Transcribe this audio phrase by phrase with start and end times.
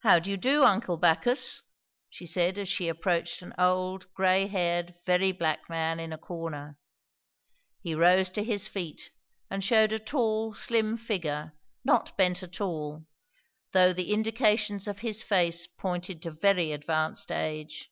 [0.00, 1.62] "How do you do, uncle Bacchus?"
[2.10, 6.76] she said as she approached an old, gray haired, very black man in a corner.
[7.80, 9.12] He rose to his feet
[9.48, 13.06] and shewed a tall, slim figure, not bent at all,
[13.72, 17.90] though the indications of his face pointed to very advanced age.